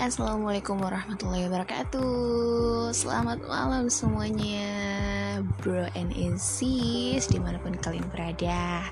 Assalamualaikum 0.00 0.80
warahmatullahi 0.80 1.44
wabarakatuh. 1.44 2.88
Selamat 2.96 3.36
malam 3.44 3.92
semuanya 3.92 4.72
Bro 5.60 5.92
and 5.92 6.16
sis 6.40 7.28
Di 7.28 7.36
mana 7.36 7.60
pun 7.60 7.76
kalian 7.76 8.08
berada. 8.08 8.88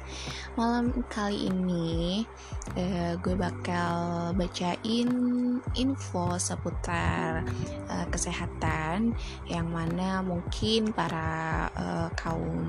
Malam 0.60 0.92
kali 1.08 1.48
ini 1.48 2.28
uh, 2.76 3.16
Gue 3.24 3.32
bakal 3.40 3.96
bacain 4.36 5.08
info 5.80 6.36
seputar 6.36 7.40
uh, 7.88 8.06
kesehatan 8.12 9.16
Yang 9.48 9.64
mana 9.72 10.20
mungkin 10.20 10.92
para 10.92 11.72
uh, 11.72 12.12
kaum 12.20 12.60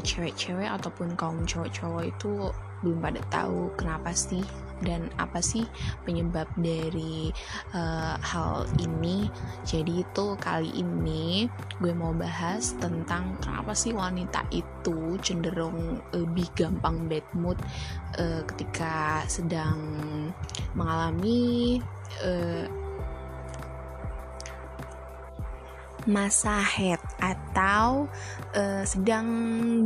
cewek-cewek 0.00 0.72
Ataupun 0.72 1.12
kaum 1.20 1.44
cowok-cowok 1.44 2.04
itu 2.08 2.48
belum 2.80 3.04
pada 3.04 3.20
tahu 3.28 3.68
kenapa 3.76 4.08
sih 4.16 4.40
dan 4.84 5.08
apa 5.20 5.40
sih 5.44 5.64
penyebab 6.04 6.48
dari 6.56 7.30
uh, 7.76 8.16
hal 8.20 8.66
ini? 8.80 9.28
Jadi 9.64 10.02
itu 10.04 10.26
kali 10.40 10.70
ini 10.74 11.46
gue 11.80 11.92
mau 11.92 12.12
bahas 12.16 12.76
tentang 12.80 13.36
kenapa 13.40 13.72
sih 13.76 13.92
wanita 13.92 14.44
itu 14.52 15.16
cenderung 15.20 16.00
lebih 16.12 16.48
gampang 16.56 17.08
bad 17.08 17.26
mood 17.36 17.58
uh, 18.20 18.42
ketika 18.54 19.24
sedang 19.28 19.78
mengalami 20.74 21.78
uh, 22.24 22.79
masa 26.08 26.62
head 26.64 27.00
atau 27.20 28.08
uh, 28.56 28.84
sedang 28.86 29.26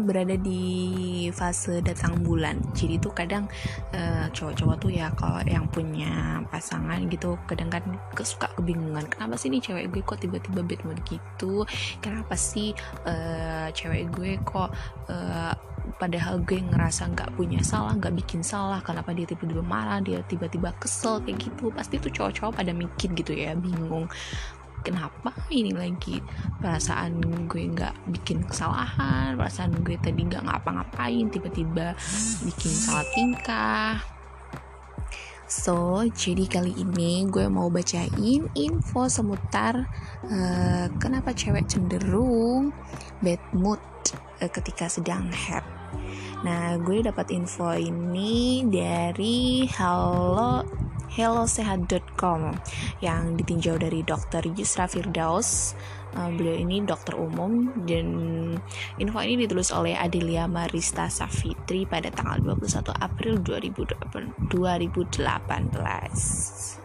berada 0.06 0.38
di 0.38 1.26
fase 1.34 1.82
datang 1.82 2.22
bulan. 2.22 2.60
Jadi 2.76 3.00
tuh 3.02 3.12
kadang 3.16 3.50
uh, 3.94 4.26
cowok-cowok 4.30 4.76
tuh 4.78 4.92
ya 4.94 5.10
kalau 5.18 5.42
yang 5.46 5.66
punya 5.70 6.42
pasangan 6.52 7.02
gitu 7.10 7.34
kadang 7.50 7.72
kan 7.72 7.82
suka 8.22 8.50
kebingungan 8.54 9.06
kenapa 9.10 9.34
sih 9.34 9.50
nih 9.50 9.62
cewek 9.62 9.90
gue 9.90 10.02
kok 10.04 10.20
tiba-tiba 10.22 10.60
bad 10.62 10.80
mood 10.86 11.00
gitu? 11.08 11.66
Kenapa 11.98 12.34
sih 12.38 12.76
uh, 13.08 13.68
cewek 13.74 14.12
gue 14.14 14.38
kok 14.46 14.70
uh, 15.10 15.54
padahal 16.00 16.40
gue 16.42 16.58
ngerasa 16.64 17.12
nggak 17.12 17.30
punya 17.36 17.60
salah 17.60 17.92
nggak 17.92 18.16
bikin 18.24 18.40
salah 18.40 18.80
kenapa 18.80 19.12
dia 19.12 19.28
tiba-tiba 19.28 19.60
marah 19.60 20.00
dia 20.00 20.24
tiba-tiba 20.24 20.72
kesel 20.80 21.20
kayak 21.20 21.44
gitu 21.44 21.68
pasti 21.70 22.00
tuh 22.00 22.08
cowok-cowok 22.08 22.52
pada 22.56 22.72
mikir 22.72 23.12
gitu 23.12 23.36
ya 23.36 23.52
bingung 23.52 24.08
kenapa 24.84 25.32
ini 25.48 25.72
lagi 25.72 26.20
perasaan 26.60 27.48
gue 27.48 27.64
nggak 27.72 28.12
bikin 28.12 28.44
kesalahan 28.44 29.34
perasaan 29.34 29.80
gue 29.80 29.96
tadi 29.96 30.28
nggak 30.28 30.44
ngapa-ngapain 30.44 31.32
tiba-tiba 31.32 31.96
bikin 32.44 32.72
salah 32.72 33.08
tingkah 33.16 34.14
So, 35.44 36.02
jadi 36.08 36.48
kali 36.48 36.72
ini 36.72 37.28
gue 37.28 37.46
mau 37.52 37.68
bacain 37.68 38.48
info 38.56 39.06
seputar 39.06 39.86
uh, 40.24 40.86
kenapa 40.96 41.36
cewek 41.36 41.68
cenderung 41.68 42.72
bad 43.20 43.38
mood 43.52 43.78
uh, 44.40 44.50
ketika 44.50 44.88
sedang 44.88 45.28
head. 45.30 45.62
Nah, 46.48 46.80
gue 46.80 47.04
dapat 47.04 47.28
info 47.30 47.76
ini 47.76 48.64
dari 48.66 49.68
Hello 49.68 50.64
hellosehat.com 51.14 52.58
yang 52.98 53.38
ditinjau 53.38 53.78
dari 53.78 54.02
Dr. 54.02 54.50
Yusra 54.58 54.90
Firdaus. 54.90 55.78
Uh, 56.14 56.30
beliau 56.30 56.62
ini 56.62 56.78
dokter 56.86 57.18
umum 57.18 57.74
dan 57.90 58.06
info 59.02 59.18
ini 59.18 59.46
ditulis 59.46 59.74
oleh 59.74 59.98
Adelia 59.98 60.46
Marista 60.46 61.10
Safitri 61.10 61.90
pada 61.90 62.06
tanggal 62.14 62.54
21 62.54 62.94
April 63.02 63.42
2018. 63.42 64.50
2018. 64.50 66.82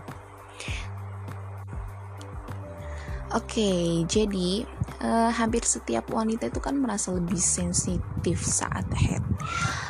Oke, 3.29 3.61
okay, 3.61 4.01
jadi 4.09 4.65
uh, 5.03 5.31
hampir 5.31 5.63
setiap 5.63 6.11
wanita 6.11 6.51
itu 6.51 6.59
kan 6.63 6.75
merasa 6.75 7.11
lebih 7.15 7.39
sensitif 7.39 8.43
saat 8.43 8.87
head. 8.95 9.23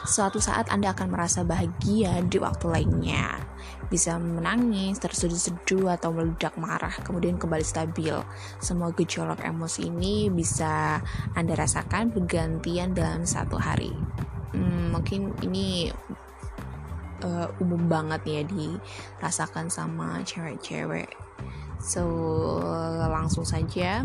Suatu 0.05 0.41
saat 0.41 0.69
Anda 0.73 0.93
akan 0.93 1.13
merasa 1.13 1.45
bahagia 1.45 2.21
di 2.25 2.37
waktu 2.41 2.65
lainnya 2.69 3.49
bisa 3.89 4.21
menangis, 4.21 5.01
terseduh-seduh 5.01 5.89
atau 5.89 6.13
meledak 6.13 6.53
marah, 6.61 6.93
kemudian 7.01 7.41
kembali 7.41 7.65
stabil. 7.65 8.13
Semua 8.61 8.93
gejolak 8.93 9.41
emosi 9.41 9.89
ini 9.89 10.29
bisa 10.29 11.01
Anda 11.33 11.57
rasakan 11.57 12.13
bergantian 12.13 12.93
dalam 12.93 13.25
satu 13.25 13.57
hari. 13.57 13.89
Hmm, 14.53 14.93
mungkin 14.93 15.33
ini 15.41 15.89
uh, 17.25 17.49
umum 17.57 17.89
banget 17.89 18.21
ya 18.29 18.41
dirasakan 18.45 19.73
sama 19.73 20.21
cewek-cewek. 20.21 21.09
So 21.79 22.03
langsung 23.09 23.47
saja 23.47 24.03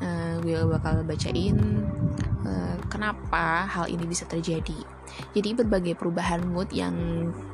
uh, 0.00 0.34
gue 0.40 0.56
bakal 0.66 1.04
bacain 1.04 1.56
uh, 2.44 2.76
kenapa 2.88 3.68
hal 3.68 3.86
ini 3.92 4.08
bisa 4.08 4.24
terjadi. 4.24 4.76
Jadi 5.34 5.58
berbagai 5.58 5.98
perubahan 5.98 6.46
mood 6.46 6.70
yang 6.70 6.94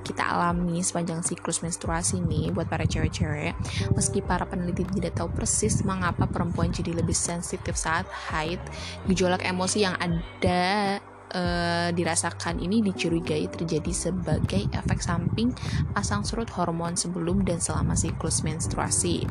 kita 0.04 0.22
alami 0.22 0.84
sepanjang 0.84 1.24
siklus 1.24 1.64
menstruasi 1.64 2.20
nih 2.20 2.52
buat 2.52 2.68
para 2.68 2.84
cewek-cewek, 2.84 3.56
meski 3.96 4.20
para 4.20 4.44
peneliti 4.44 4.84
tidak 4.84 5.16
tahu 5.16 5.32
persis 5.32 5.80
mengapa 5.82 6.28
perempuan 6.28 6.68
jadi 6.68 6.92
lebih 7.00 7.16
sensitif 7.16 7.74
saat 7.80 8.04
haid, 8.28 8.60
gejolak 9.08 9.40
emosi 9.40 9.88
yang 9.88 9.96
ada 9.96 11.00
uh, 11.32 11.88
dirasakan 11.90 12.60
ini 12.62 12.84
dicurigai 12.84 13.48
terjadi 13.50 13.92
sebagai 13.94 14.68
efek 14.70 15.00
samping 15.02 15.50
pasang 15.96 16.22
surut 16.22 16.50
hormon 16.54 16.94
sebelum 16.94 17.42
dan 17.42 17.58
selama 17.58 17.98
siklus 17.98 18.44
menstruasi. 18.46 19.26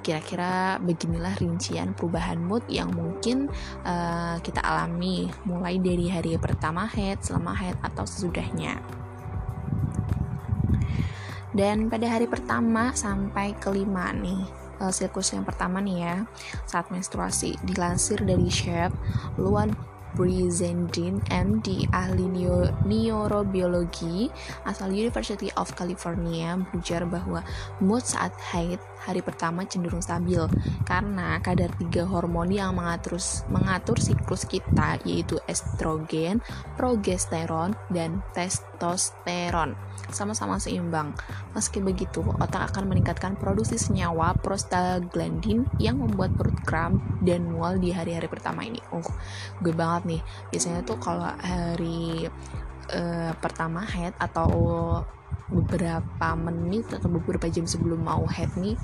Kira-kira 0.00 0.80
beginilah 0.80 1.36
rincian 1.36 1.92
perubahan 1.92 2.40
mood 2.40 2.64
yang 2.72 2.88
mungkin 2.96 3.52
uh, 3.84 4.40
kita 4.40 4.64
alami 4.64 5.28
mulai 5.44 5.76
dari 5.76 6.08
hari 6.08 6.40
pertama 6.40 6.88
head, 6.88 7.20
selama 7.20 7.52
head 7.52 7.76
atau 7.84 8.08
sesudahnya. 8.08 8.80
Dan 11.50 11.90
pada 11.90 12.06
hari 12.06 12.30
pertama 12.30 12.94
sampai 12.96 13.58
kelima 13.58 14.14
nih, 14.14 14.40
uh, 14.80 14.88
siklus 14.88 15.36
yang 15.36 15.44
pertama 15.44 15.82
nih 15.84 15.98
ya, 16.00 16.16
saat 16.64 16.88
menstruasi 16.88 17.60
dilansir 17.66 18.22
dari 18.24 18.48
Shep, 18.48 18.94
Luan 19.36 19.74
Brizendine 20.14 21.20
MD 21.30 21.86
ahli 21.90 22.26
neurobiologi 22.84 24.30
asal 24.66 24.92
University 24.92 25.50
of 25.56 25.72
California 25.74 26.58
berujar 26.58 27.06
bahwa 27.06 27.44
mood 27.82 28.02
saat 28.02 28.34
haid 28.52 28.80
hari 29.00 29.24
pertama 29.24 29.64
cenderung 29.64 30.04
stabil 30.04 30.44
karena 30.84 31.40
kadar 31.40 31.72
tiga 31.80 32.04
hormon 32.04 32.52
yang 32.52 32.76
mengatur 32.76 33.16
mengatur 33.48 33.96
siklus 33.96 34.44
kita 34.44 35.00
yaitu 35.08 35.40
estrogen, 35.48 36.44
progesteron, 36.76 37.72
dan 37.88 38.20
testosteron 38.36 39.72
sama-sama 40.10 40.58
seimbang. 40.58 41.14
Meski 41.54 41.78
begitu, 41.78 42.22
otak 42.40 42.74
akan 42.74 42.90
meningkatkan 42.90 43.38
produksi 43.38 43.78
senyawa 43.78 44.34
prostaglandin 44.38 45.66
yang 45.78 46.02
membuat 46.02 46.34
perut 46.34 46.58
kram 46.66 46.98
dan 47.22 47.46
mual 47.50 47.78
di 47.78 47.94
hari-hari 47.94 48.26
pertama 48.26 48.66
ini. 48.66 48.82
Oh, 48.90 49.04
gue 49.62 49.74
banget 49.74 49.99
nih. 50.04 50.20
Biasanya 50.52 50.84
tuh 50.84 50.98
kalau 51.00 51.28
hari 51.40 52.28
uh, 52.92 53.32
pertama 53.38 53.84
head 53.84 54.14
atau 54.18 54.50
beberapa 55.50 56.28
menit 56.38 56.86
atau 56.94 57.10
beberapa 57.10 57.50
jam 57.50 57.66
sebelum 57.66 58.06
mau 58.06 58.22
head 58.30 58.54
nih, 58.54 58.78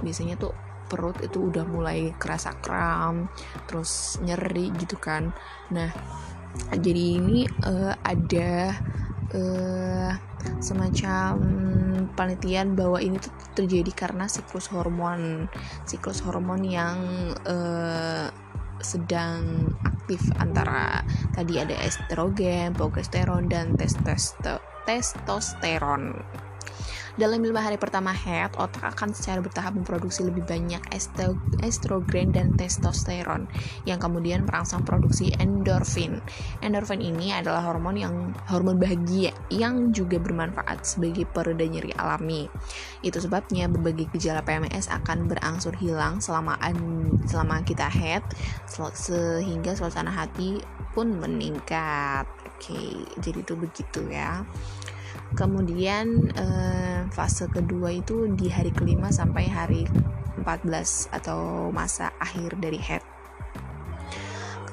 biasanya 0.00 0.40
tuh 0.40 0.56
perut 0.86 1.18
itu 1.20 1.50
udah 1.50 1.66
mulai 1.66 2.14
kerasa 2.16 2.56
kram, 2.62 3.28
terus 3.68 4.16
nyeri 4.22 4.72
gitu 4.80 4.96
kan. 4.96 5.34
Nah, 5.74 5.92
jadi 6.72 7.20
ini 7.20 7.44
uh, 7.68 7.92
ada 8.00 8.72
uh, 9.34 10.10
semacam 10.62 11.36
penelitian 12.16 12.72
bahwa 12.78 13.02
ini 13.02 13.20
tuh 13.20 13.34
terjadi 13.52 13.92
karena 13.92 14.24
siklus 14.30 14.70
hormon 14.70 15.50
siklus 15.84 16.22
hormon 16.22 16.62
yang 16.64 16.96
uh, 17.44 18.30
sedang 18.80 19.68
aktif 20.06 20.22
antara 20.38 21.02
tadi 21.34 21.58
ada 21.58 21.74
estrogen, 21.82 22.70
progesteron 22.78 23.50
dan 23.50 23.74
testosteron. 24.86 26.14
Dalam 27.16 27.40
lima 27.40 27.64
hari 27.64 27.80
pertama 27.80 28.12
head, 28.12 28.52
otak 28.60 28.92
akan 28.92 29.16
secara 29.16 29.40
bertahap 29.40 29.72
memproduksi 29.72 30.20
lebih 30.20 30.44
banyak 30.44 30.84
estrogen 31.64 32.28
dan 32.28 32.52
testosteron 32.52 33.48
yang 33.88 33.96
kemudian 33.96 34.44
merangsang 34.44 34.84
produksi 34.84 35.32
endorfin. 35.40 36.20
Endorfin 36.60 37.00
ini 37.00 37.32
adalah 37.32 37.64
hormon 37.64 37.96
yang 37.96 38.14
hormon 38.52 38.76
bahagia 38.76 39.32
yang 39.48 39.96
juga 39.96 40.20
bermanfaat 40.20 40.84
sebagai 40.84 41.24
pereda 41.24 41.64
nyeri 41.64 41.96
alami. 41.96 42.52
Itu 43.00 43.16
sebabnya 43.16 43.64
berbagai 43.72 44.12
gejala 44.12 44.44
PMS 44.44 44.92
akan 44.92 45.24
berangsur 45.24 45.72
hilang 45.80 46.20
selama 46.20 46.60
selama 47.24 47.64
kita 47.64 47.88
head 47.88 48.22
sehingga 48.68 49.72
suasana 49.72 50.12
hati 50.12 50.60
pun 50.92 51.16
meningkat. 51.16 52.28
Oke, 52.56 53.04
jadi 53.20 53.44
itu 53.44 53.52
begitu 53.56 54.00
ya. 54.08 54.44
Kemudian 55.34 56.30
uh, 56.38 57.10
fase 57.10 57.50
kedua 57.50 57.90
itu 57.90 58.30
di 58.36 58.46
hari 58.46 58.70
kelima 58.70 59.10
sampai 59.10 59.50
hari 59.50 59.82
14 60.38 61.10
atau 61.10 61.72
masa 61.74 62.14
akhir 62.22 62.54
dari 62.62 62.78
head 62.78 63.02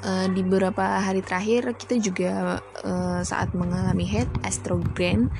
uh, 0.04 0.28
di 0.30 0.44
beberapa 0.44 1.00
hari 1.00 1.24
terakhir 1.24 1.74
kita 1.80 1.98
juga 1.98 2.60
uh, 2.84 3.22
saat 3.24 3.56
mengalami 3.56 4.06
head 4.06 4.28
estrogen 4.44 5.32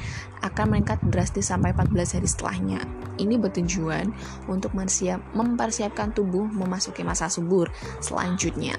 akan 0.42 0.76
meningkat 0.76 1.00
drastis 1.08 1.52
sampai 1.52 1.76
14 1.76 2.20
hari 2.20 2.28
setelahnya. 2.28 2.82
Ini 3.14 3.38
bertujuan 3.38 4.10
untuk 4.50 4.74
mempersiapkan 4.74 6.14
tubuh 6.18 6.50
memasuki 6.50 7.06
masa 7.06 7.30
subur 7.30 7.70
selanjutnya, 8.02 8.74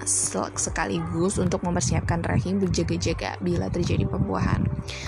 sekaligus 0.58 1.38
untuk 1.38 1.62
mempersiapkan 1.62 2.24
rahim 2.26 2.58
berjaga-jaga 2.58 3.38
bila 3.38 3.70
terjadi 3.70 4.08
pembuahan. 4.08 4.66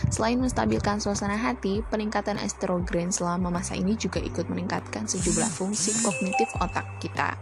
Selain 0.09 0.39
menstabilkan 0.39 1.03
suasana 1.03 1.37
hati, 1.37 1.83
peningkatan 1.91 2.39
estrogen 2.41 3.13
selama 3.13 3.51
masa 3.51 3.77
ini 3.77 3.99
juga 3.99 4.23
ikut 4.23 4.49
meningkatkan 4.49 5.05
sejumlah 5.05 5.51
fungsi 5.53 5.93
kognitif 6.01 6.49
otak 6.61 6.87
kita. 7.01 7.37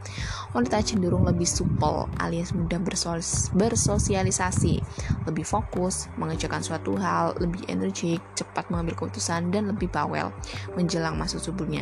Wanita 0.54 0.82
cenderung 0.86 1.26
lebih 1.26 1.46
supel 1.46 2.06
alias 2.22 2.54
mudah 2.54 2.78
bersosialisasi, 3.54 4.74
lebih 5.26 5.46
fokus, 5.46 6.06
mengerjakan 6.14 6.62
suatu 6.62 6.94
hal, 6.94 7.34
lebih 7.42 7.66
energik, 7.66 8.22
cepat 8.38 8.70
mengambil 8.70 8.94
keputusan 8.94 9.50
dan 9.50 9.66
lebih 9.66 9.90
bawel 9.90 10.30
menjelang 10.78 11.18
masa 11.18 11.42
suburnya. 11.42 11.73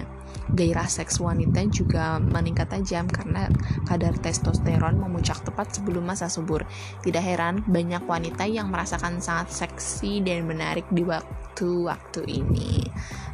Gairah 0.53 0.91
seks 0.91 1.23
wanita 1.23 1.65
juga 1.71 2.19
meningkat 2.19 2.69
tajam 2.75 3.07
karena 3.09 3.49
kadar 3.87 4.13
testosteron 4.19 4.99
memuncak 4.99 5.41
tepat 5.47 5.79
sebelum 5.79 6.05
masa 6.05 6.27
subur. 6.27 6.67
Tidak 7.01 7.23
heran 7.23 7.65
banyak 7.65 8.05
wanita 8.05 8.45
yang 8.51 8.69
merasakan 8.69 9.23
sangat 9.23 9.55
seksi 9.55 10.21
dan 10.21 10.45
menarik 10.45 10.85
di 10.91 11.07
waktu-waktu 11.07 12.27
ini. 12.27 12.85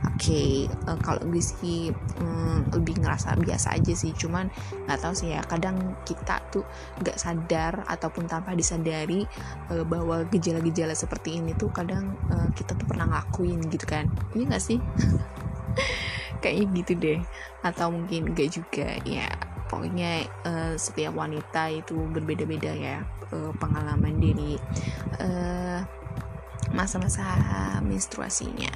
Oke, 0.07 0.31
okay, 0.31 0.53
uh, 0.87 0.95
eh, 0.95 0.99
kalau 1.03 1.23
gue 1.27 1.43
sih 1.43 1.91
um, 2.23 2.63
lebih 2.71 3.03
ngerasa 3.03 3.35
biasa 3.35 3.75
aja 3.75 3.95
sih, 3.99 4.15
cuman 4.15 4.47
nggak 4.87 4.99
tahu 5.03 5.15
sih 5.17 5.35
ya. 5.35 5.43
Kadang 5.43 5.99
kita 6.07 6.39
tuh 6.55 6.63
nggak 7.03 7.19
sadar 7.19 7.83
ataupun 7.89 8.31
tanpa 8.31 8.55
disadari 8.55 9.27
uh, 9.75 9.83
bahwa 9.83 10.23
gejala-gejala 10.31 10.95
seperti 10.95 11.43
ini 11.43 11.57
tuh 11.59 11.75
kadang 11.75 12.15
uh, 12.31 12.47
kita 12.55 12.79
tuh 12.79 12.87
pernah 12.87 13.11
ngelakuin 13.11 13.59
gitu 13.75 13.87
kan. 13.91 14.07
Ini 14.39 14.43
nggak 14.55 14.63
sih? 14.63 14.79
kayaknya 16.41 16.67
gitu 16.83 16.93
deh 16.99 17.21
atau 17.67 17.91
mungkin 17.93 18.33
enggak 18.33 18.55
juga 18.55 18.97
ya 19.05 19.29
pokoknya 19.69 20.25
uh, 20.49 20.75
setiap 20.81 21.13
wanita 21.13 21.69
itu 21.71 21.95
berbeda-beda 22.09 22.73
ya 22.73 23.05
uh, 23.31 23.53
pengalaman 23.61 24.17
diri 24.17 24.57
uh, 25.21 25.85
masa-masa 26.73 27.25
menstruasinya. 27.81 28.69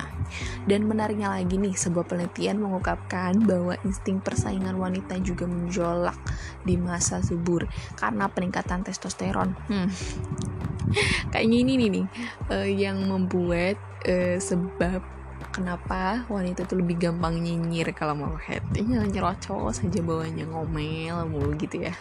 Dan 0.64 0.88
menariknya 0.88 1.28
lagi 1.28 1.60
nih, 1.60 1.76
sebuah 1.76 2.08
penelitian 2.08 2.62
mengungkapkan 2.62 3.36
bahwa 3.44 3.76
insting 3.84 4.22
persaingan 4.22 4.80
wanita 4.80 5.20
juga 5.20 5.44
menjolak 5.44 6.16
di 6.64 6.80
masa 6.80 7.20
subur 7.20 7.68
karena 7.98 8.32
peningkatan 8.32 8.86
testosteron. 8.86 9.52
Hmm. 9.68 9.88
Kayaknya 11.32 11.58
ini 11.68 11.74
nih, 11.76 12.06
uh, 12.48 12.68
yang 12.68 12.96
membuat 13.04 13.76
uh, 14.08 14.40
sebab 14.40 15.04
kenapa 15.52 16.24
wanita 16.32 16.64
itu 16.64 16.74
lebih 16.80 16.96
gampang 16.96 17.38
nyinyir 17.38 17.92
kalau 17.92 18.16
mau 18.16 18.34
head 18.40 18.64
ini 18.74 18.96
nyerocos 19.12 19.84
saja 19.84 20.00
bawahnya 20.00 20.48
ngomel 20.48 21.28
mulu 21.28 21.52
gitu 21.60 21.84
ya. 21.86 21.94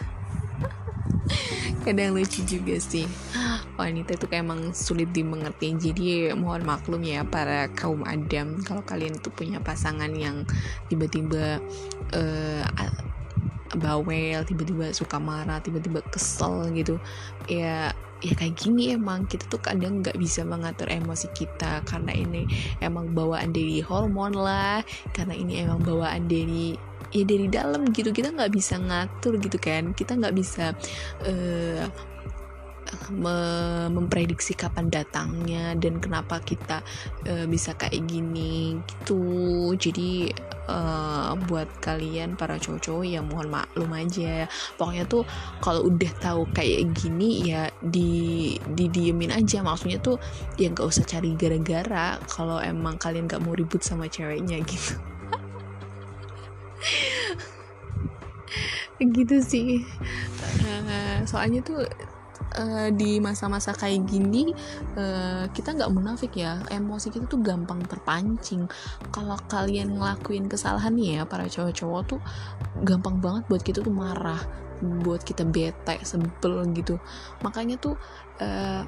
Kadang 1.84 2.16
lucu 2.16 2.42
juga 2.48 2.80
sih. 2.80 3.04
Wanita 3.76 4.16
itu 4.16 4.26
emang 4.32 4.72
sulit 4.72 5.12
dimengerti. 5.12 5.76
Jadi 5.76 6.32
mohon 6.32 6.64
maklum 6.64 7.04
ya 7.04 7.22
para 7.22 7.68
kaum 7.76 8.02
adam 8.08 8.64
kalau 8.64 8.80
kalian 8.82 9.20
tuh 9.20 9.30
punya 9.30 9.60
pasangan 9.60 10.10
yang 10.16 10.48
tiba-tiba 10.88 11.60
uh, 12.16 12.64
bawel 13.76 14.44
tiba-tiba 14.44 14.92
suka 14.92 15.16
marah 15.16 15.56
tiba-tiba 15.64 16.04
kesel 16.12 16.68
gitu 16.76 17.00
ya 17.48 17.96
ya 18.22 18.32
kayak 18.38 18.54
gini 18.56 18.94
emang. 18.94 19.26
Kita 19.26 19.50
tuh 19.50 19.60
kadang 19.60 20.00
nggak 20.00 20.16
bisa 20.16 20.46
mengatur 20.46 20.88
emosi 20.88 21.28
kita 21.34 21.82
karena 21.84 22.14
ini 22.14 22.46
emang 22.78 23.10
bawaan 23.12 23.50
dari 23.50 23.82
hormon 23.82 24.32
lah 24.38 24.80
karena 25.12 25.34
ini 25.34 25.62
emang 25.66 25.82
bawaan 25.82 26.30
dari 26.30 26.78
ya 27.12 27.26
dari 27.26 27.46
dalam 27.50 27.90
gitu. 27.90 28.14
Kita 28.14 28.32
nggak 28.32 28.52
bisa 28.54 28.78
ngatur 28.78 29.36
gitu 29.42 29.58
kan. 29.58 29.92
Kita 29.92 30.16
nggak 30.16 30.34
bisa 30.34 30.72
uh, 31.26 31.84
memprediksi 33.88 34.52
kapan 34.56 34.88
datangnya 34.92 35.74
dan 35.76 35.98
kenapa 35.98 36.40
kita 36.40 36.84
uh, 37.28 37.46
bisa 37.48 37.74
kayak 37.76 38.04
gini 38.06 38.78
gitu. 38.84 39.72
Jadi 39.76 40.32
uh, 40.68 41.34
buat 41.48 41.68
kalian 41.82 42.36
para 42.38 42.58
cowok-cowok 42.60 43.04
ya 43.06 43.20
mohon 43.24 43.48
maklum 43.50 43.90
aja. 43.96 44.46
Pokoknya 44.76 45.04
tuh 45.08 45.24
kalau 45.64 45.88
udah 45.88 46.12
tahu 46.20 46.46
kayak 46.52 46.92
gini 46.96 47.52
ya 47.52 47.68
di 47.80 48.54
didiemin 48.72 49.32
aja. 49.32 49.64
Maksudnya 49.64 49.98
tuh 50.00 50.16
ya 50.60 50.68
nggak 50.70 50.86
usah 50.88 51.04
cari 51.06 51.34
gara-gara 51.34 52.18
kalau 52.28 52.58
emang 52.62 52.96
kalian 53.00 53.26
gak 53.28 53.42
mau 53.42 53.56
ribut 53.56 53.82
sama 53.82 54.06
ceweknya 54.08 54.60
gitu. 54.64 54.94
Gitu 59.02 59.42
sih. 59.42 59.82
Uh, 60.62 61.26
soalnya 61.26 61.58
tuh 61.66 61.82
uh, 62.56 62.88
di 62.92 63.18
masa-masa 63.18 63.72
kayak 63.72 64.04
gini 64.08 64.52
uh, 64.96 65.48
kita 65.52 65.74
nggak 65.76 65.92
munafik 65.92 66.36
ya. 66.36 66.60
Emosi 66.68 67.08
kita 67.08 67.28
tuh 67.28 67.40
gampang 67.40 67.80
terpancing. 67.84 68.68
Kalau 69.10 69.36
kalian 69.48 69.96
ngelakuin 69.96 70.46
kesalahan 70.46 70.92
nih 70.94 71.20
ya 71.20 71.22
para 71.24 71.48
cowok-cowok 71.48 72.02
tuh 72.06 72.20
gampang 72.84 73.18
banget 73.18 73.42
buat 73.48 73.62
kita 73.62 73.80
tuh 73.84 73.94
marah 73.94 74.40
buat 74.82 75.22
kita 75.22 75.46
bete 75.46 76.02
sebel 76.02 76.66
gitu. 76.74 76.98
Makanya 77.46 77.78
tuh 77.78 77.94
uh, 78.42 78.82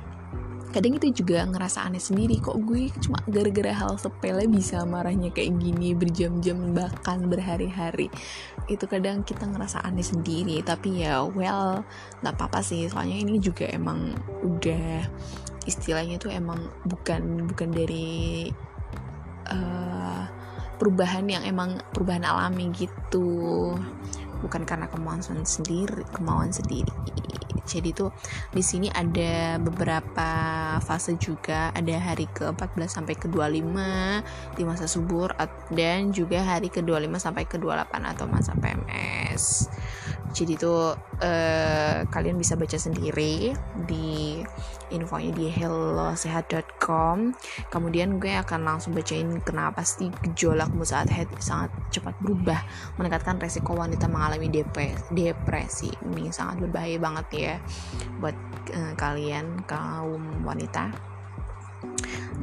kadang 0.74 0.98
kita 0.98 1.14
juga 1.14 1.46
ngerasa 1.46 1.86
aneh 1.86 2.02
sendiri 2.02 2.42
kok 2.42 2.58
gue 2.66 2.90
cuma 2.98 3.22
gara-gara 3.30 3.70
hal 3.70 3.94
sepele 3.94 4.50
bisa 4.50 4.82
marahnya 4.82 5.30
kayak 5.30 5.54
gini 5.62 5.94
berjam-jam 5.94 6.74
bahkan 6.74 7.30
berhari-hari. 7.30 8.10
Itu 8.66 8.90
kadang 8.90 9.22
kita 9.22 9.46
ngerasa 9.46 9.86
aneh 9.86 10.02
sendiri 10.02 10.58
tapi 10.66 11.06
ya 11.06 11.22
well 11.22 11.86
nggak 12.26 12.34
apa-apa 12.34 12.58
sih. 12.66 12.90
Soalnya 12.90 13.22
ini 13.22 13.38
juga 13.38 13.70
emang 13.70 14.18
udah 14.42 15.06
istilahnya 15.70 16.18
tuh 16.18 16.34
emang 16.34 16.66
bukan 16.82 17.46
bukan 17.46 17.70
dari 17.70 18.50
uh, 19.54 20.26
perubahan 20.82 21.30
yang 21.30 21.46
emang 21.46 21.78
perubahan 21.94 22.26
alami 22.26 22.74
gitu 22.74 23.72
bukan 24.44 24.68
karena 24.68 24.92
kemauan 24.92 25.24
sendiri 25.24 26.04
kemauan 26.12 26.52
sendiri. 26.52 26.92
Jadi 27.64 27.96
tuh 27.96 28.12
di 28.52 28.60
sini 28.60 28.92
ada 28.92 29.56
beberapa 29.56 30.28
fase 30.84 31.16
juga. 31.16 31.72
Ada 31.72 32.12
hari 32.12 32.28
ke-14 32.28 33.00
sampai 33.00 33.16
ke-25 33.16 33.76
di 34.52 34.62
masa 34.68 34.84
subur 34.84 35.32
dan 35.72 36.12
juga 36.12 36.44
hari 36.44 36.68
ke-25 36.68 37.16
sampai 37.16 37.48
ke-28 37.48 37.92
atau 38.04 38.26
masa 38.28 38.52
PMS 38.52 39.72
jadi 40.34 40.58
tuh 40.58 40.98
uh, 41.22 41.96
kalian 42.10 42.34
bisa 42.34 42.58
baca 42.58 42.74
sendiri 42.74 43.54
di 43.86 44.42
infonya 44.90 45.30
di 45.30 45.46
hellosehat.com 45.46 47.32
kemudian 47.70 48.18
gue 48.18 48.34
akan 48.34 48.66
langsung 48.66 48.92
bacain 48.92 49.38
kenapa 49.46 49.86
sih 49.86 50.10
gejolak 50.26 50.74
mood 50.74 50.90
saat 50.90 51.06
head 51.08 51.30
sangat 51.38 51.70
cepat 51.94 52.18
berubah 52.18 52.58
meningkatkan 52.98 53.38
resiko 53.38 53.78
wanita 53.78 54.10
mengalami 54.10 54.50
depresi. 55.14 55.90
Ini 56.02 56.34
sangat 56.34 56.66
berbahaya 56.66 56.98
banget 56.98 57.26
ya 57.32 57.54
buat 58.18 58.36
uh, 58.74 58.92
kalian 58.98 59.62
kaum 59.64 60.42
wanita 60.42 61.13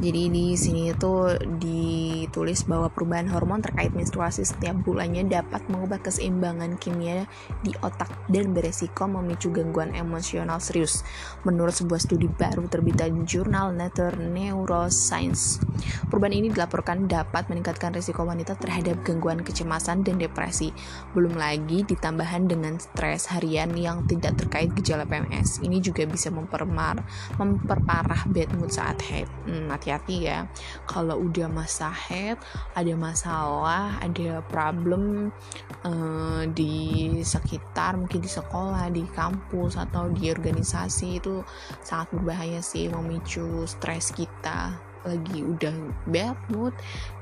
jadi 0.02 0.34
di 0.34 0.58
sini 0.58 0.90
itu 0.90 1.14
ditulis 1.62 2.66
bahwa 2.66 2.90
perubahan 2.90 3.30
hormon 3.30 3.62
terkait 3.62 3.94
menstruasi 3.94 4.42
setiap 4.42 4.82
bulannya 4.82 5.30
dapat 5.30 5.62
mengubah 5.70 6.02
keseimbangan 6.02 6.82
kimia 6.82 7.30
di 7.62 7.70
otak 7.86 8.10
dan 8.26 8.50
beresiko 8.50 9.06
memicu 9.06 9.54
gangguan 9.54 9.94
emosional 9.94 10.58
serius. 10.58 11.06
Menurut 11.46 11.78
sebuah 11.78 12.02
studi 12.02 12.26
baru 12.26 12.66
terbitan 12.66 13.30
jurnal 13.30 13.78
Nature 13.78 14.18
Neuroscience, 14.18 15.62
perubahan 16.10 16.34
ini 16.34 16.50
dilaporkan 16.50 17.06
dapat 17.06 17.46
meningkatkan 17.54 17.94
risiko 17.94 18.26
wanita 18.26 18.58
terhadap 18.58 19.06
gangguan 19.06 19.46
kecemasan 19.46 20.02
dan 20.02 20.18
depresi. 20.18 20.74
Belum 21.14 21.38
lagi 21.38 21.86
ditambahan 21.86 22.50
dengan 22.50 22.82
stres 22.82 23.30
harian 23.30 23.70
yang 23.78 24.10
tidak 24.10 24.34
terkait 24.34 24.74
gejala 24.74 25.06
PMS. 25.06 25.62
Ini 25.62 25.78
juga 25.78 26.10
bisa 26.10 26.34
mempermar, 26.34 27.06
memperparah 27.38 28.26
bad 28.26 28.50
mood 28.58 28.74
saat 28.74 28.98
haid. 29.06 29.30
Hmm, 29.46 29.70
hati-hati 29.92 30.18
ya. 30.32 30.48
Kalau 30.88 31.20
udah 31.20 31.52
masa 31.52 31.92
head 31.92 32.40
ada 32.74 32.94
masalah 32.96 34.00
ada 34.00 34.40
problem 34.48 35.36
uh, 35.84 36.44
di 36.52 37.20
sekitar 37.22 38.00
mungkin 38.00 38.24
di 38.24 38.32
sekolah 38.32 38.88
di 38.90 39.04
kampus 39.12 39.76
atau 39.76 40.08
di 40.12 40.32
organisasi 40.32 41.20
itu 41.20 41.44
sangat 41.84 42.16
berbahaya 42.16 42.64
sih 42.64 42.88
memicu 42.88 43.68
stres 43.68 44.16
kita 44.16 44.91
lagi 45.06 45.42
udah 45.42 45.76
bad 46.10 46.38
mood 46.54 46.74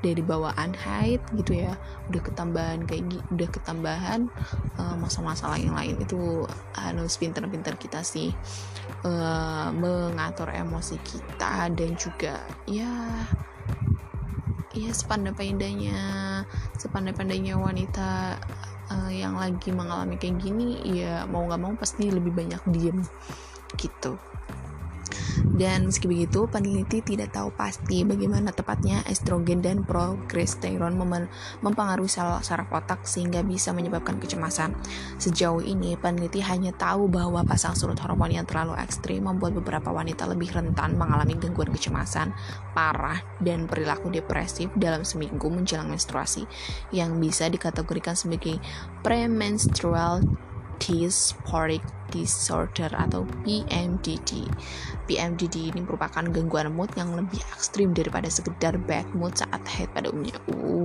dari 0.04 0.20
bawaan 0.20 0.76
haid 0.76 1.20
gitu 1.36 1.64
ya 1.64 1.74
udah 2.12 2.22
ketambahan 2.22 2.84
kayak 2.84 3.08
gitu 3.08 3.24
udah 3.32 3.48
ketambahan 3.48 4.20
uh, 4.76 4.96
masalah-masalah 5.00 5.56
yang 5.56 5.74
lain 5.74 5.96
itu 6.00 6.44
harus 6.76 7.16
pinter-pinter 7.16 7.74
kita 7.80 8.04
sih 8.04 8.32
uh, 9.04 9.72
mengatur 9.72 10.52
emosi 10.52 10.96
kita 11.00 11.72
dan 11.72 11.90
juga 11.96 12.40
ya 12.68 12.90
ya 14.70 14.90
sepandai-pandainya 14.94 16.00
sepandai-pandainya 16.78 17.58
wanita 17.58 18.38
uh, 18.90 19.10
yang 19.10 19.34
lagi 19.34 19.74
mengalami 19.74 20.14
kayak 20.14 20.38
gini 20.38 20.78
ya 20.86 21.26
mau 21.26 21.46
nggak 21.46 21.60
mau 21.60 21.74
pasti 21.74 22.10
lebih 22.10 22.30
banyak 22.34 22.62
diem 22.70 22.98
gitu 23.78 24.18
dan 25.60 25.92
meski 25.92 26.08
begitu, 26.08 26.48
peneliti 26.48 27.04
tidak 27.04 27.36
tahu 27.36 27.52
pasti 27.52 28.00
bagaimana 28.00 28.48
tepatnya 28.48 29.04
estrogen 29.04 29.60
dan 29.60 29.84
progesteron 29.84 30.96
mempengaruhi 31.60 32.08
saraf 32.08 32.68
otak 32.72 33.04
sehingga 33.04 33.44
bisa 33.44 33.76
menyebabkan 33.76 34.16
kecemasan. 34.16 34.72
Sejauh 35.20 35.60
ini, 35.60 36.00
peneliti 36.00 36.40
hanya 36.40 36.72
tahu 36.72 37.12
bahwa 37.12 37.44
pasang 37.44 37.76
surut 37.76 38.00
hormon 38.00 38.32
yang 38.32 38.48
terlalu 38.48 38.72
ekstrim 38.80 39.28
membuat 39.28 39.52
beberapa 39.60 39.92
wanita 39.92 40.24
lebih 40.30 40.48
rentan 40.54 40.96
mengalami 40.96 41.36
gangguan 41.36 41.68
kecemasan 41.68 42.32
parah 42.72 43.20
dan 43.44 43.68
perilaku 43.68 44.08
depresif 44.08 44.72
dalam 44.78 45.04
seminggu 45.04 45.52
menjelang 45.52 45.92
menstruasi 45.92 46.48
yang 46.94 47.20
bisa 47.20 47.52
dikategorikan 47.52 48.16
sebagai 48.16 48.56
premenstrual 49.04 50.24
dysphoric 50.80 51.84
disorder 52.08 52.88
atau 52.96 53.28
PMDD. 53.44 54.48
PMDD 55.04 55.70
ini 55.70 55.84
merupakan 55.84 56.24
gangguan 56.24 56.72
mood 56.72 56.88
yang 56.96 57.12
lebih 57.12 57.38
ekstrim 57.52 57.92
daripada 57.92 58.32
sekedar 58.32 58.80
bad 58.88 59.04
mood 59.12 59.36
saat 59.36 59.60
haid 59.68 59.92
pada 59.92 60.08
umumnya. 60.08 60.34
Uh. 60.48 60.79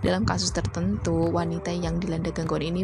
Dalam 0.00 0.26
kasus 0.26 0.50
tertentu, 0.50 1.30
wanita 1.30 1.70
yang 1.72 1.98
dilanda 1.98 2.30
gangguan 2.34 2.64
ini 2.64 2.82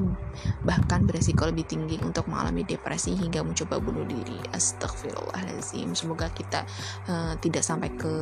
bahkan 0.65 1.05
beresiko 1.05 1.49
lebih 1.49 1.67
tinggi 1.67 1.97
untuk 2.01 2.29
mengalami 2.29 2.65
depresi 2.65 3.17
hingga 3.17 3.45
mencoba 3.45 3.81
bunuh 3.81 4.05
diri. 4.07 4.39
Astagfirullahaladzim. 4.53 5.93
Semoga 5.93 6.31
kita 6.33 6.65
uh, 7.09 7.35
tidak 7.41 7.63
sampai 7.65 7.91
ke 7.95 8.15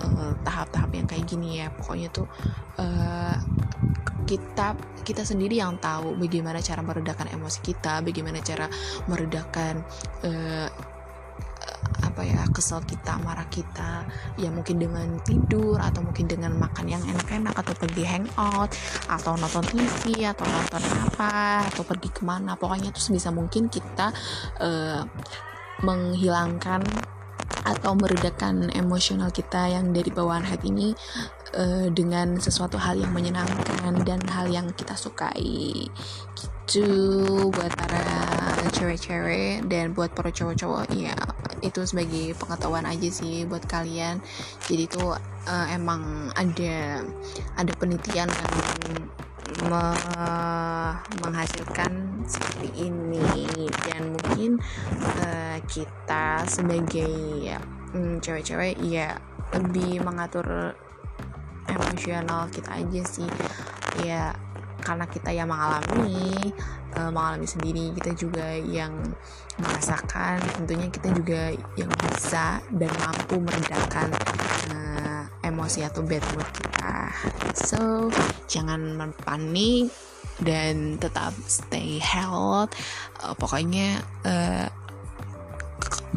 eh, 0.00 0.32
tahap-tahap 0.44 0.90
uh, 0.92 0.96
yang 0.96 1.06
kayak 1.08 1.24
gini 1.28 1.64
ya. 1.64 1.68
Pokoknya 1.74 2.08
tuh 2.12 2.26
uh, 2.78 3.36
kita 4.24 4.78
kita 5.02 5.22
sendiri 5.26 5.58
yang 5.58 5.80
tahu 5.82 6.14
bagaimana 6.14 6.62
cara 6.62 6.84
meredakan 6.86 7.28
emosi 7.34 7.58
kita, 7.66 7.98
bagaimana 8.04 8.38
cara 8.44 8.70
meredakan 9.10 9.82
uh, 10.22 10.68
kesel 12.60 12.84
kita, 12.84 13.16
marah 13.24 13.48
kita, 13.48 14.04
ya 14.36 14.52
mungkin 14.52 14.76
dengan 14.76 15.16
tidur 15.24 15.80
atau 15.80 16.04
mungkin 16.04 16.28
dengan 16.28 16.52
makan 16.60 16.92
yang 16.92 17.00
enak-enak 17.08 17.56
atau 17.56 17.72
pergi 17.72 18.04
hangout 18.04 18.76
atau 19.08 19.32
nonton 19.40 19.64
TV 19.64 20.28
atau 20.28 20.44
nonton 20.44 20.84
apa 21.08 21.64
atau 21.72 21.80
pergi 21.88 22.12
ke 22.12 22.20
mana, 22.20 22.60
pokoknya 22.60 22.92
itu 22.92 23.00
sebisa 23.00 23.32
mungkin 23.32 23.72
kita 23.72 24.12
uh, 24.60 25.08
menghilangkan 25.80 26.84
atau 27.64 27.96
meredakan 27.96 28.68
emosional 28.76 29.32
kita 29.32 29.72
yang 29.72 29.96
dari 29.96 30.12
bawaan 30.12 30.44
hati 30.44 30.68
ini 30.68 30.92
uh, 31.56 31.88
dengan 31.88 32.36
sesuatu 32.36 32.76
hal 32.76 33.00
yang 33.00 33.16
menyenangkan 33.16 34.04
dan 34.04 34.20
hal 34.28 34.52
yang 34.52 34.68
kita 34.76 34.92
sukai. 34.92 35.88
Gitu 36.36 36.84
buat 37.50 37.72
para 37.74 38.04
cewek-cewek 38.70 39.66
dan 39.66 39.90
buat 39.96 40.14
para 40.14 40.30
cowok-cowok 40.30 40.86
ya 40.94 41.16
itu 41.60 41.80
sebagai 41.84 42.36
pengetahuan 42.36 42.84
aja 42.88 43.08
sih 43.08 43.44
buat 43.46 43.64
kalian. 43.68 44.20
Jadi 44.66 44.82
itu 44.88 45.02
uh, 45.46 45.66
emang 45.72 46.32
ada 46.36 47.04
ada 47.56 47.72
penelitian 47.76 48.28
yang 48.28 48.54
me 49.66 49.84
menghasilkan 51.20 52.22
seperti 52.26 52.90
ini. 52.90 53.66
Dan 53.86 54.14
mungkin 54.14 54.50
uh, 55.20 55.58
kita 55.66 56.46
sebagai 56.46 57.10
ya, 57.42 57.58
cewek-cewek 57.94 58.78
ya 58.84 59.18
lebih 59.50 60.02
mengatur 60.06 60.74
emosional 61.66 62.46
kita 62.50 62.70
aja 62.78 63.02
sih. 63.02 63.30
Ya 64.00 64.32
karena 64.80 65.06
kita 65.06 65.30
yang 65.30 65.48
mengalami 65.48 66.34
uh, 66.96 67.10
mengalami 67.12 67.46
sendiri 67.46 67.94
kita 67.94 68.12
juga 68.16 68.56
yang 68.56 68.92
merasakan 69.60 70.40
tentunya 70.56 70.88
kita 70.88 71.08
juga 71.12 71.52
yang 71.76 71.90
bisa 72.10 72.64
dan 72.72 72.90
mampu 73.00 73.36
meredakan 73.38 74.08
uh, 74.72 75.22
emosi 75.44 75.84
atau 75.84 76.00
bad 76.04 76.24
mood 76.32 76.48
kita. 76.56 77.12
So 77.54 78.08
jangan 78.48 79.12
panik 79.20 79.92
dan 80.40 80.96
tetap 80.96 81.36
stay 81.44 82.00
health. 82.00 82.72
Uh, 83.20 83.36
pokoknya 83.36 84.00
uh, 84.24 84.66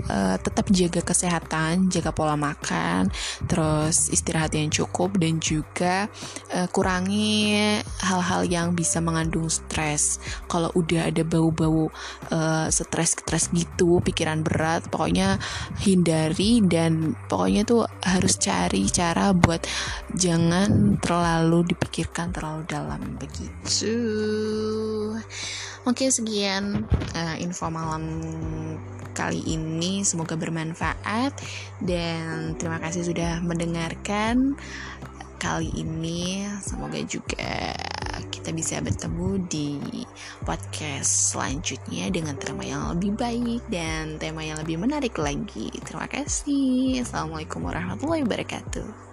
uh, 0.09 0.38
tetap 0.41 0.69
jaga 0.73 1.01
kesehatan, 1.01 1.89
jaga 1.89 2.12
pola 2.12 2.35
makan, 2.38 3.09
terus 3.45 4.09
istirahat 4.09 4.53
yang 4.55 4.69
cukup 4.73 5.15
dan 5.19 5.38
juga 5.38 6.07
uh, 6.53 6.67
kurangi 6.69 7.79
hal-hal 8.01 8.47
yang 8.47 8.67
bisa 8.73 9.00
mengandung 9.00 9.47
stres. 9.47 10.17
Kalau 10.50 10.69
udah 10.73 11.09
ada 11.09 11.23
bau-bau 11.25 11.89
uh, 12.33 12.67
stres-stres 12.69 13.53
gitu, 13.53 14.01
pikiran 14.01 14.41
berat, 14.41 14.88
pokoknya 14.89 15.38
hindari 15.81 16.62
dan 16.65 17.15
pokoknya 17.27 17.63
tuh 17.65 17.83
harus 18.03 18.38
cari 18.38 18.88
cara 18.89 19.31
buat 19.33 19.65
jangan 20.13 20.97
terlalu 21.01 21.73
dipikirkan 21.73 22.29
terlalu 22.33 22.63
dalam 22.69 23.01
begitu. 23.17 23.95
Oke, 25.83 26.07
sekian 26.07 26.87
uh, 27.11 27.35
info 27.43 27.67
malam 27.67 28.23
kali 29.11 29.43
ini. 29.43 30.01
Semoga 30.07 30.39
bermanfaat 30.39 31.35
dan 31.83 32.55
terima 32.55 32.79
kasih 32.79 33.03
sudah 33.03 33.43
mendengarkan 33.43 34.55
kali 35.43 35.69
ini. 35.75 36.47
Semoga 36.63 37.03
juga 37.03 37.75
kita 38.43 38.55
bisa 38.55 38.79
bertemu 38.83 39.43
di 39.47 39.79
podcast 40.43 41.31
selanjutnya 41.31 42.11
dengan 42.11 42.35
tema 42.35 42.67
yang 42.67 42.91
lebih 42.91 43.15
baik 43.15 43.61
dan 43.71 44.19
tema 44.19 44.43
yang 44.43 44.59
lebih 44.59 44.79
menarik 44.79 45.15
lagi. 45.15 45.71
Terima 45.83 46.07
kasih. 46.11 47.03
Assalamualaikum 47.03 47.63
warahmatullahi 47.63 48.27
wabarakatuh. 48.27 49.12